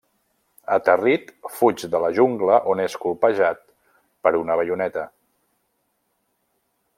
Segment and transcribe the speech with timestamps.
[0.75, 1.17] Aterrir,
[1.57, 3.61] fuig a la jungla on és colpejat
[4.27, 5.05] per una baioneta.